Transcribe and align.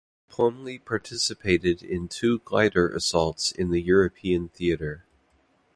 Plumley 0.29 0.79
participated 0.79 1.83
in 1.83 2.07
two 2.07 2.39
glider 2.39 2.89
assaults 2.89 3.51
in 3.51 3.69
the 3.69 3.79
European 3.83 4.49
Theater. 4.49 5.05